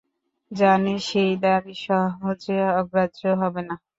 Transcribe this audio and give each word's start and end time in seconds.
জানে 0.51 0.93
সেই 1.07 1.31
দাবি 1.43 1.75
সহজে 1.83 2.57
অগ্রাহ্য 2.79 3.21
হবে 3.41 3.61
না। 3.67 3.75